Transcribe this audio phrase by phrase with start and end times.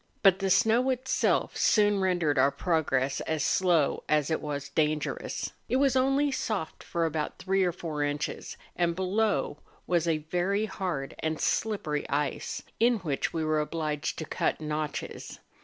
[0.23, 5.51] But the snow itself soon rendered our progress as slow as it was dangerous.
[5.69, 10.65] It was only soft for about three or four inches, and below was a very
[10.65, 15.37] hard and slippery ice, in which we were obliged to cut notches.